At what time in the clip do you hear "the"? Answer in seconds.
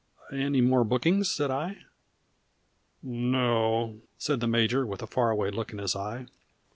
4.39-4.47